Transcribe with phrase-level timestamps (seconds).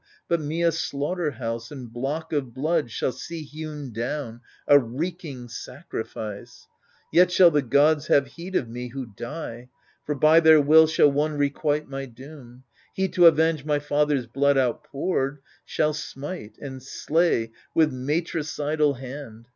[0.27, 5.47] But me a slaughter house and block of blood Shall see hewn down, a reeking
[5.47, 6.65] sacrifice.
[7.13, 9.69] Yet shall the gods have heed of me who die,
[10.03, 12.63] For by their will shall one requite my doom.
[12.95, 19.49] He, to avenge his father's blood outpoured, Shall smite and slay with matricidal hand.